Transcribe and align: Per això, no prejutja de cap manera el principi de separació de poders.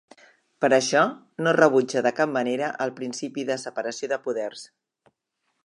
Per 0.63 0.69
això, 0.77 1.03
no 1.47 1.53
prejutja 1.57 2.03
de 2.07 2.13
cap 2.21 2.33
manera 2.37 2.69
el 2.87 2.95
principi 3.01 3.45
de 3.51 3.59
separació 3.65 4.11
de 4.15 4.19
poders. 4.25 4.65